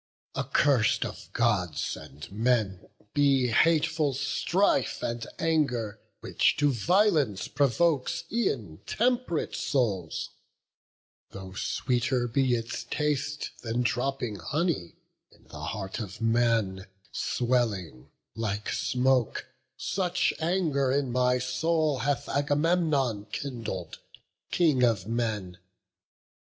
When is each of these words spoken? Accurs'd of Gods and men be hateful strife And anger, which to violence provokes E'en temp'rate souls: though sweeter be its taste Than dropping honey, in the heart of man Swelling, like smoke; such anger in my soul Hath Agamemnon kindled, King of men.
Accurs'd 0.35 1.05
of 1.05 1.31
Gods 1.31 1.95
and 1.95 2.31
men 2.31 2.89
be 3.13 3.49
hateful 3.49 4.15
strife 4.15 5.03
And 5.03 5.27
anger, 5.37 5.99
which 6.21 6.57
to 6.57 6.71
violence 6.71 7.47
provokes 7.47 8.23
E'en 8.31 8.79
temp'rate 8.87 9.53
souls: 9.55 10.31
though 11.29 11.53
sweeter 11.53 12.27
be 12.27 12.55
its 12.55 12.83
taste 12.85 13.51
Than 13.61 13.83
dropping 13.83 14.37
honey, 14.37 14.95
in 15.31 15.43
the 15.49 15.65
heart 15.65 15.99
of 15.99 16.19
man 16.19 16.87
Swelling, 17.11 18.09
like 18.33 18.69
smoke; 18.69 19.45
such 19.77 20.33
anger 20.39 20.91
in 20.91 21.11
my 21.11 21.37
soul 21.37 21.99
Hath 21.99 22.27
Agamemnon 22.27 23.25
kindled, 23.25 23.99
King 24.49 24.81
of 24.81 25.05
men. 25.05 25.59